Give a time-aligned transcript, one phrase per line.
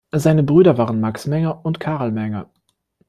[0.15, 2.49] Seine Brüder waren Max Menger und Carl Menger.